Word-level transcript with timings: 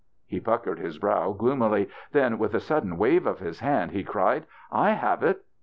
He 0.25 0.39
puckered 0.39 0.79
his 0.79 0.97
brow 0.97 1.31
gloomily; 1.31 1.87
then, 2.11 2.39
with 2.39 2.55
a 2.55 2.59
sudden 2.59 2.97
wave 2.97 3.27
of 3.27 3.37
his 3.37 3.59
hand, 3.59 3.91
he 3.91 4.03
cried," 4.03 4.47
I 4.87 4.93
have 4.93 5.21
it." 5.21 5.45